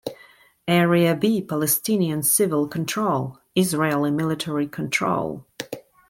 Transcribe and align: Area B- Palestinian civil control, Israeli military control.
Area 0.67 1.15
B- 1.15 1.43
Palestinian 1.43 2.23
civil 2.23 2.67
control, 2.67 3.37
Israeli 3.55 4.09
military 4.09 4.65
control. 4.67 5.45